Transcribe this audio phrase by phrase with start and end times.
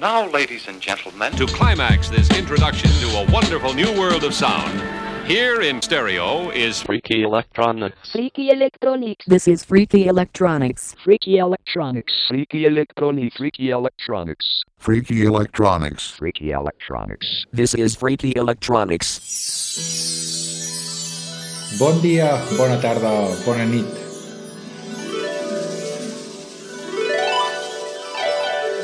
[0.00, 4.80] Now, ladies and gentlemen, To climax this introduction to a wonderful new world of sound,
[5.26, 8.12] here in stereo is Freaky Electronics.
[8.12, 9.24] Freaky Electronics.
[9.26, 10.94] This is Freaky Electronics.
[11.02, 12.14] Freaky Electronics.
[12.28, 13.36] Freaky Electronics.
[13.36, 14.62] Freaky Electronics.
[14.78, 16.10] Freaky Electronics.
[16.12, 17.46] Freaky Electronics.
[17.52, 19.18] This is Freaky Electronics.
[21.80, 24.07] Bon dia, bona tarda, bona nit.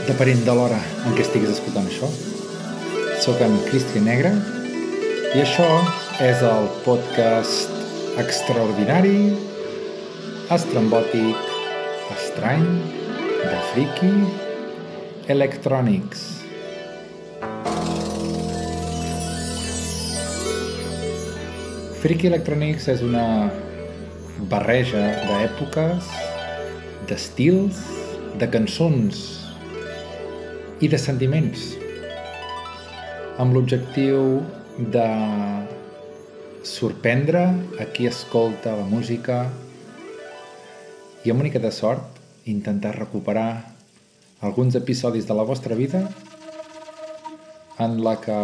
[0.05, 0.77] Depenent de l'hora
[1.09, 2.09] en què estiguis escoltant això.
[3.25, 4.33] Soc en Cristian Negre
[5.33, 5.65] i això
[6.21, 7.73] és el podcast
[8.21, 9.33] extraordinari,
[10.53, 11.49] estrambòtic,
[12.13, 12.67] estrany,
[13.41, 14.11] de Friki
[15.33, 16.27] Electronics.
[22.03, 23.25] Freaky Electronics és una
[24.53, 26.13] barreja d'èpoques,
[27.09, 27.81] d'estils,
[28.37, 29.44] de cançons
[30.81, 31.75] i de sentiments
[33.39, 34.41] amb l'objectiu
[34.95, 35.07] de
[36.67, 37.45] sorprendre
[37.79, 39.45] a qui escolta la música
[41.25, 42.19] i amb una mica de sort
[42.51, 43.75] intentar recuperar
[44.41, 46.03] alguns episodis de la vostra vida
[47.79, 48.39] en la que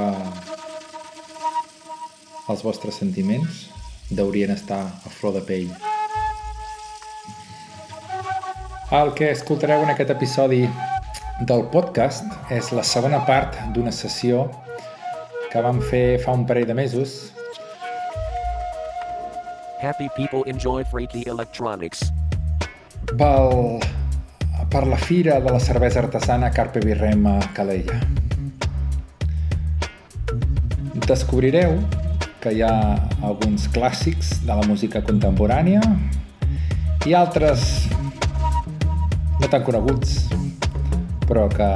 [2.50, 3.66] els vostres sentiments
[4.10, 5.68] deurien estar a flor de pell.
[8.90, 10.64] El que escoltareu en aquest episodi
[11.48, 14.44] del podcast és la segona part d'una sessió
[15.50, 17.32] que vam fer fa un parell de mesos
[19.80, 22.12] Happy people enjoy Freaky Electronics.
[23.16, 23.80] pel,
[24.68, 27.96] per la fira de la cervesa artesana Carpe Virrem a Calella.
[31.08, 31.78] Descobrireu
[32.44, 32.74] que hi ha
[33.24, 35.80] alguns clàssics de la música contemporània
[37.08, 37.88] i altres
[39.40, 40.28] no tan coneguts,
[41.30, 41.68] però que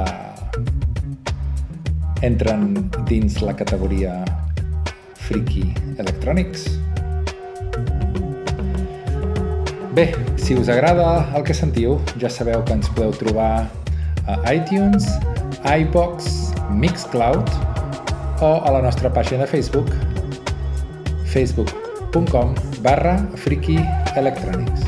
[2.27, 4.17] entren dins la categoria
[5.25, 6.67] Freaky Electronics.
[9.95, 13.69] Bé, si us agrada el que sentiu, ja sabeu que ens podeu trobar
[14.27, 15.07] a iTunes,
[15.63, 17.47] iBox, Mixcloud
[18.43, 19.87] o a la nostra pàgina de Facebook
[21.31, 23.79] facebook.com barra Freaky
[24.19, 24.83] Electronics.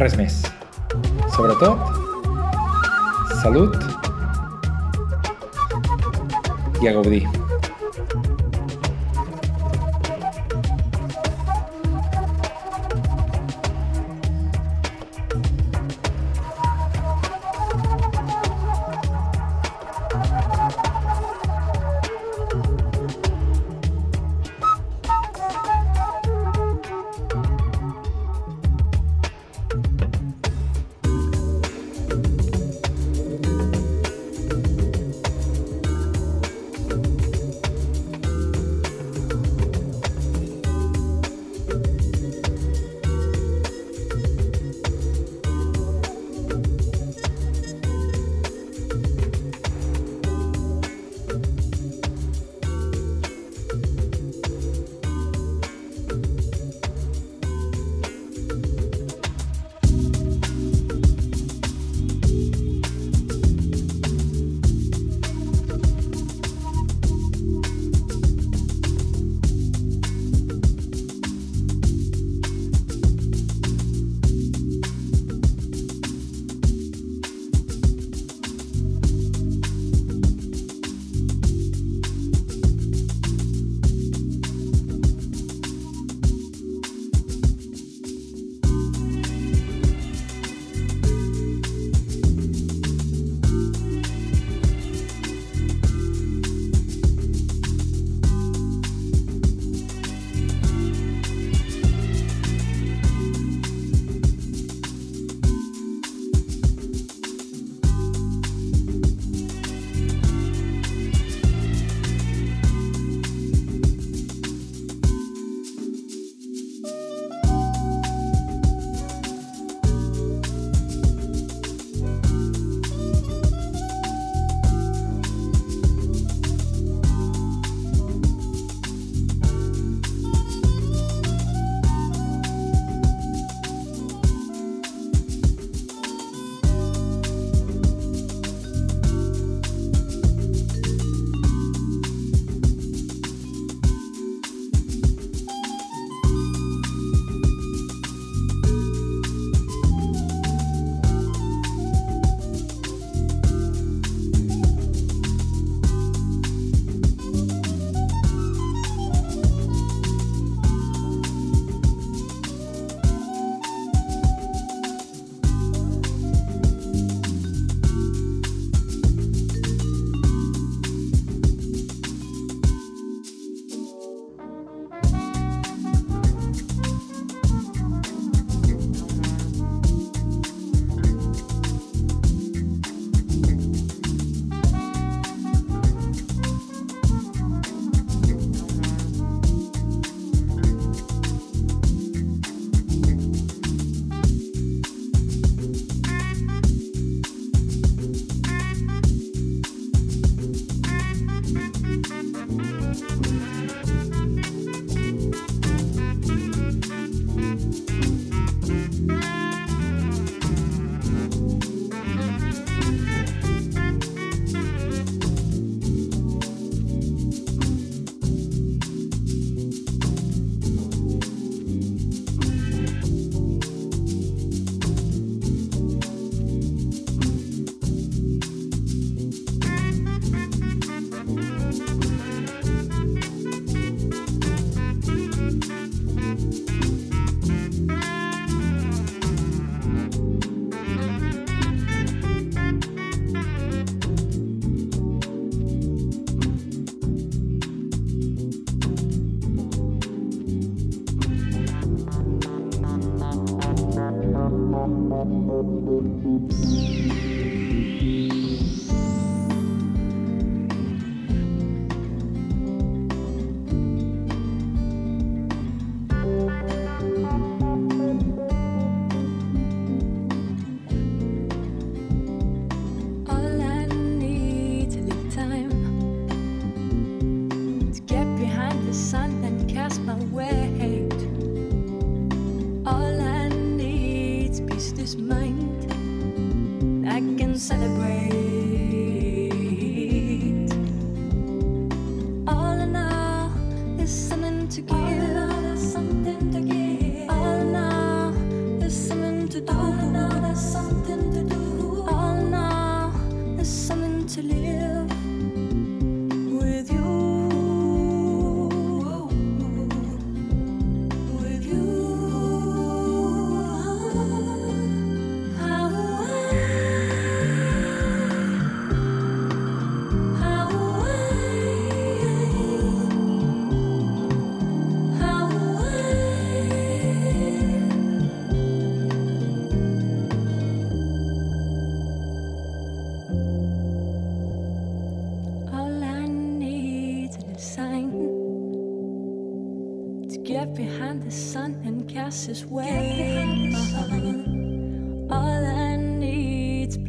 [0.00, 0.40] Res més.
[1.36, 1.91] Sobretot,
[3.42, 3.74] salut
[6.80, 7.41] i a gaudir.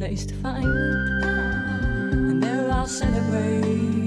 [0.04, 0.66] place to find.
[2.12, 4.03] And there I'll celebrate.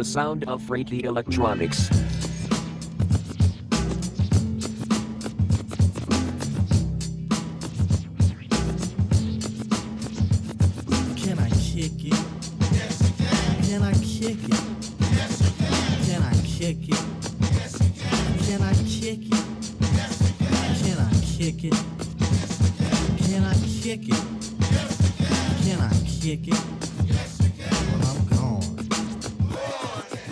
[0.00, 1.90] the sound of Freaky Electronics.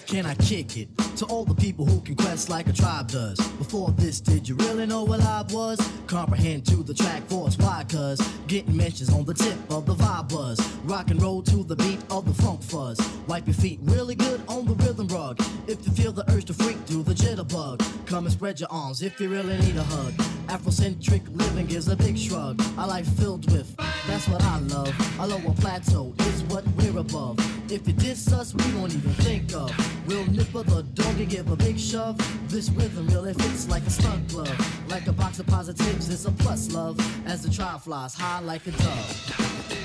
[0.08, 0.88] Can I kick it?
[1.18, 3.36] To all the people who can quest like a tribe does.
[3.58, 5.78] Before this, did you really know what I was?
[6.06, 7.84] Comprehend to the track force, why?
[7.90, 10.58] Cuz getting mentions on the tip of the vibe buzz.
[10.84, 12.98] Rock and roll to the beat of the funk fuzz.
[13.26, 15.38] Wipe your feet really good on the rhythm rug.
[15.66, 17.78] If you feel the urge to freak, do the jitterbug.
[18.06, 20.14] Come and spread your arms if you really need a hug.
[20.46, 22.58] Afrocentric living is a big shrug.
[22.78, 25.20] A life filled with, that's what I love.
[25.20, 27.36] A lower plateau is what we're above.
[27.70, 29.70] If you diss us, we won't even think of.
[30.06, 32.16] We'll nipper the dog and give a big shove.
[32.48, 34.88] This rhythm, really fits like a stunt glove.
[34.88, 36.98] Like a box of positives, it's a plus love.
[37.26, 39.77] As the trial flies high like a dove.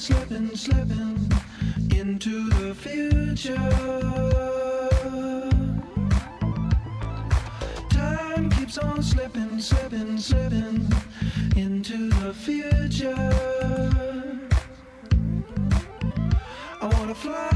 [0.00, 1.30] slipping, slipping
[1.94, 3.54] into the future.
[7.90, 10.90] Time keeps on slipping, slipping, slipping
[11.54, 13.30] into the future.
[16.80, 17.49] I wanna fly.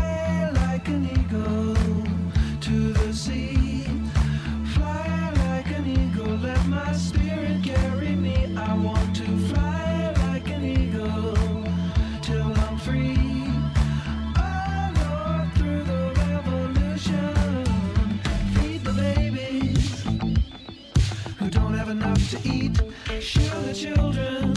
[22.35, 22.81] to eat.
[23.21, 24.53] Show the children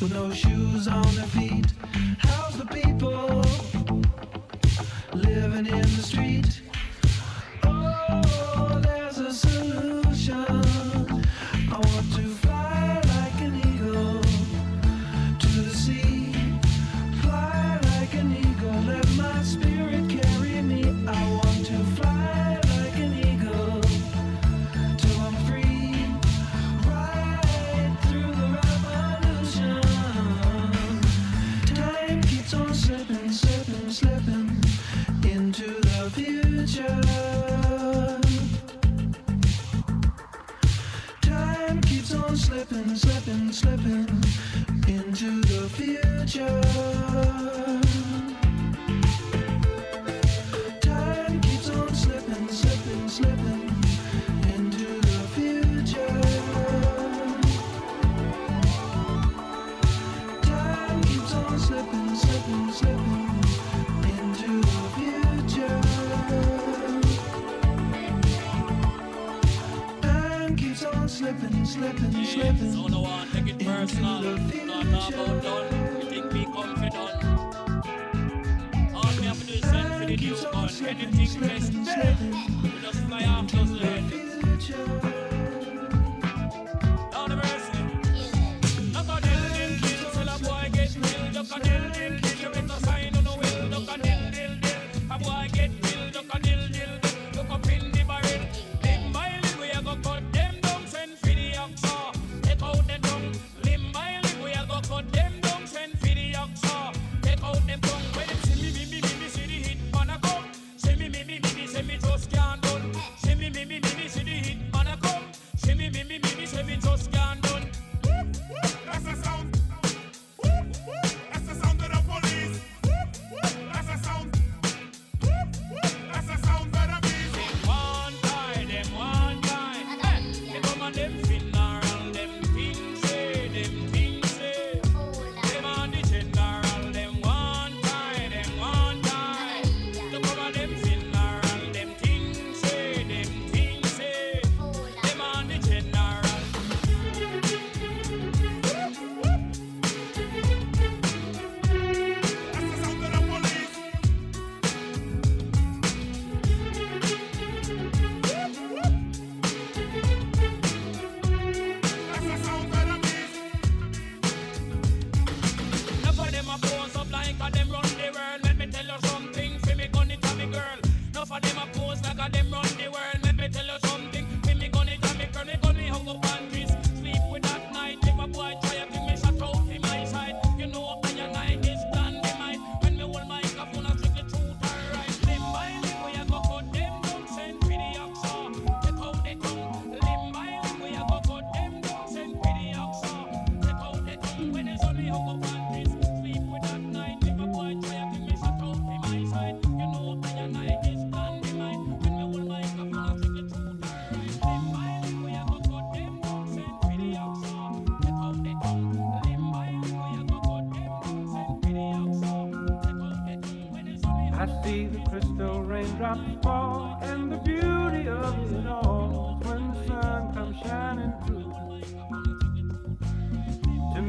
[0.00, 1.66] with no shoes on their feet.
[2.18, 3.42] How's the people
[5.14, 6.61] living in the street?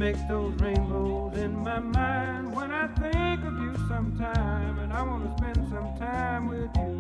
[0.04, 4.78] make those rainbows in my mind when I think of you sometime.
[4.80, 6.92] And I want to spend some time with you,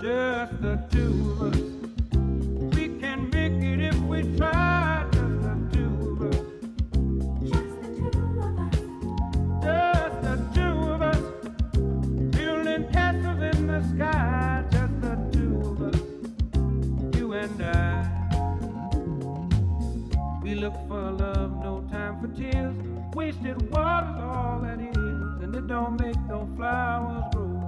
[0.00, 1.58] just the two of us.
[2.76, 6.40] We can make it if we try, just the two of us.
[9.66, 11.24] Just the two of us,
[12.36, 14.64] building castles in the sky.
[14.70, 16.00] Just the two of us,
[17.16, 17.72] you and I.
[20.44, 21.31] We look for love.
[25.72, 27.58] Don't make no flowers grow.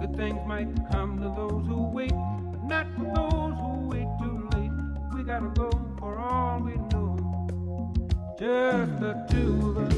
[0.00, 4.48] Good things might come to those who wait, but not for those who wait too
[4.52, 4.72] late.
[5.14, 7.14] We gotta go for all we know.
[8.36, 9.96] Just the two of us.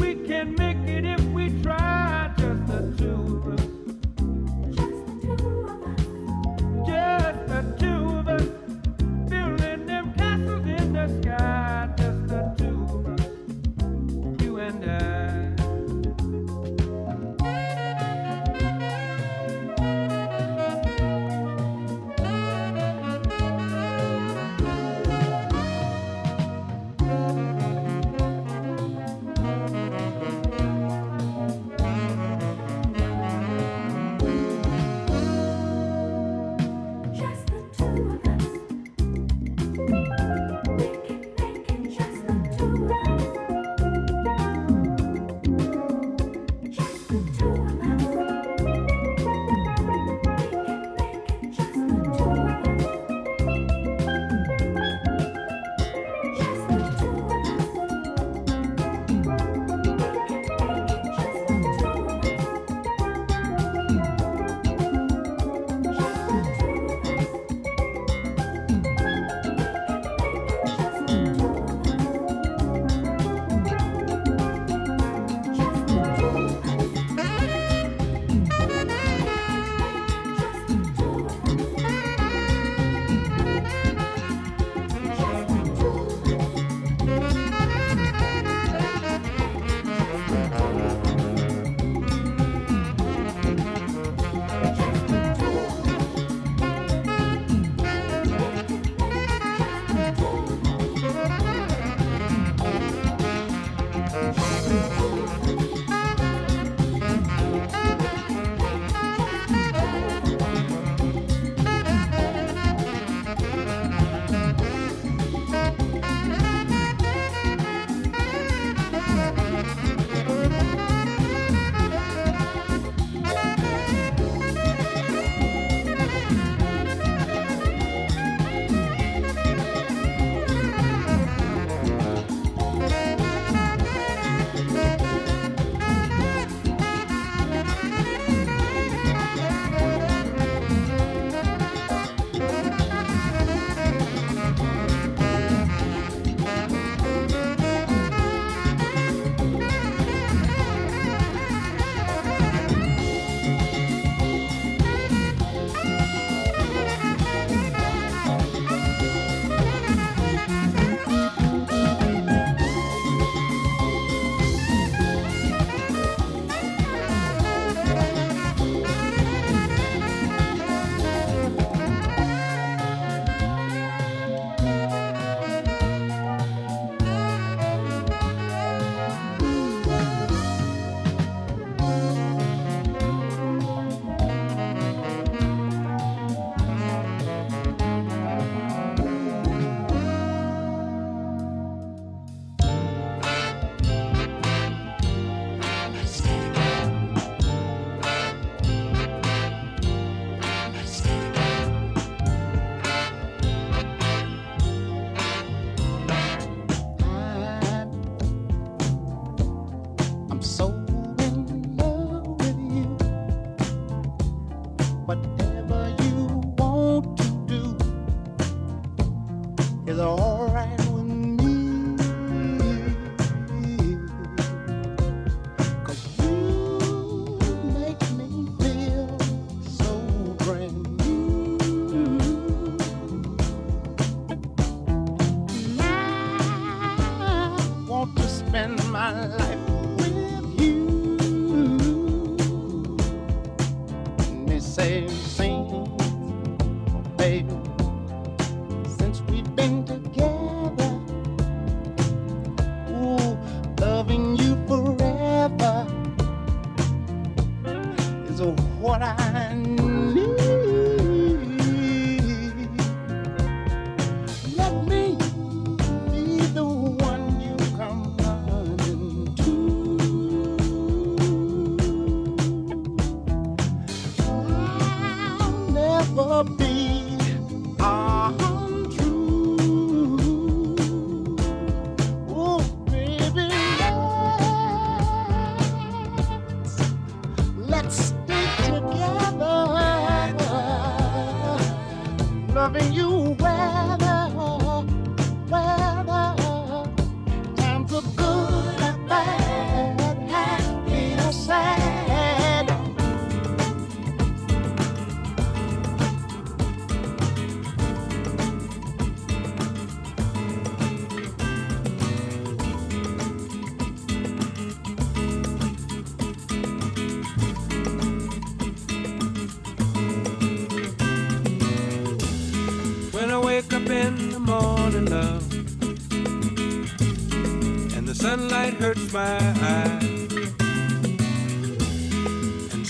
[0.00, 2.34] We can make it if we try.
[2.36, 3.67] Just the two of us.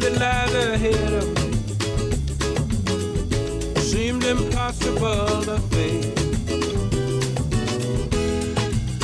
[0.00, 1.50] That lies ahead of me
[3.80, 6.14] seemed impossible to face.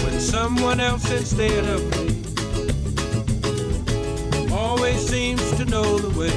[0.03, 2.07] When someone else instead of me
[4.53, 6.37] always seems to know the way,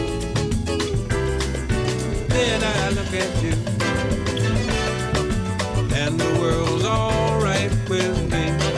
[2.28, 3.54] then I look at you
[5.96, 8.69] and the world's alright with me.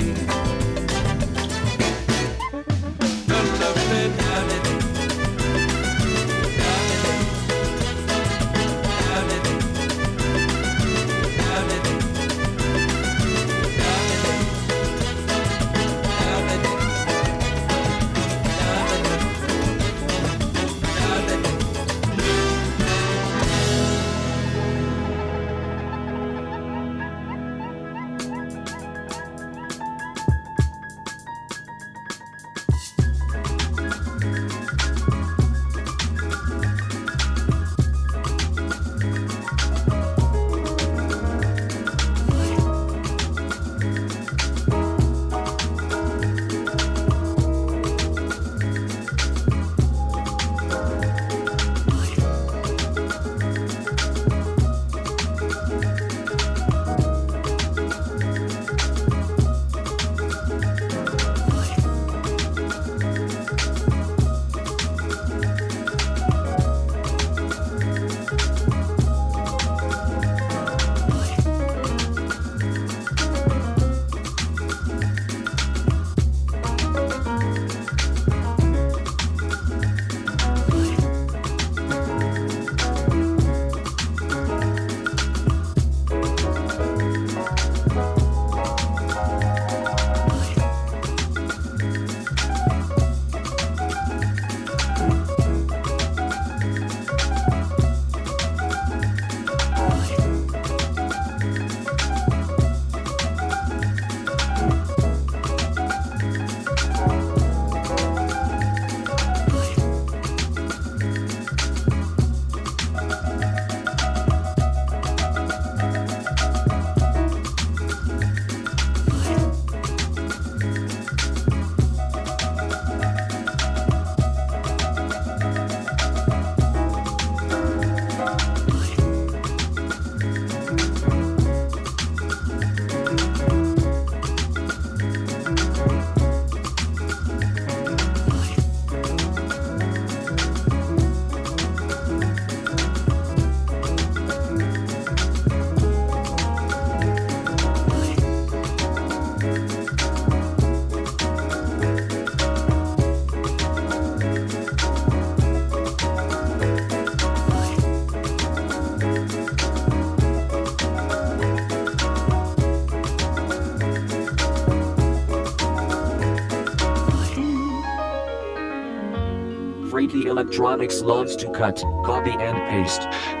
[0.00, 0.37] Gonna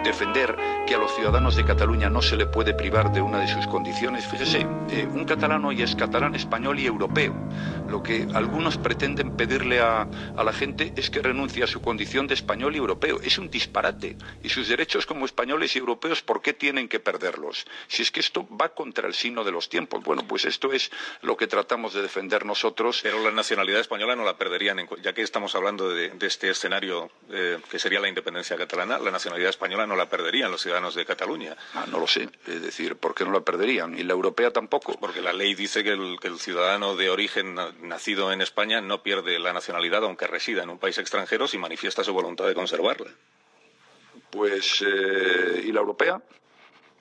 [0.04, 3.48] Defender que a los ciudadanos de Cataluña no se le puede privar de una de
[3.48, 4.26] sus condiciones.
[4.26, 7.34] Fíjese, eh, un catalán hoy es catalán, español y europeo.
[7.88, 12.26] Lo que algunos pretenden pedirle a, a la gente es que renuncie a su condición
[12.26, 13.20] de español y europeo.
[13.22, 14.16] Es un disparate.
[14.42, 17.66] Y sus derechos como españoles y europeos, ¿por qué tienen que perderlos?
[17.86, 20.02] Si es que esto va contra el signo de los tiempos.
[20.04, 20.90] Bueno, pues esto es
[21.22, 23.00] lo que tratamos de defender nosotros.
[23.02, 27.10] Pero la nacionalidad española no la perderían, ya que estamos hablando de, de este escenario
[27.30, 31.04] eh, que sería la independencia catalana, la nacionalidad española no la perderían los ciudadanos de
[31.04, 31.56] Cataluña.
[31.74, 32.28] Ah, no lo sé.
[32.46, 33.98] Es decir, ¿por qué no la perderían?
[33.98, 34.98] Y la europea tampoco.
[35.00, 39.02] Porque la ley dice que el, que el ciudadano de origen nacido en España no
[39.02, 43.10] pierde la nacionalidad aunque resida en un país extranjero si manifiesta su voluntad de conservarla.
[44.30, 46.22] Pues, eh, ¿y la europea?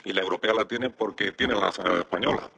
[0.03, 2.49] Y la europea la tiene porque tiene la nacionalidad española.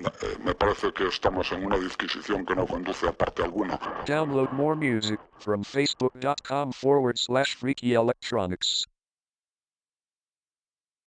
[0.00, 3.78] Eh, me parece que estamos en una disquisición que no conduce a parte alguna.
[4.06, 8.86] Download more music from facebook.com forward slash freaky electronics.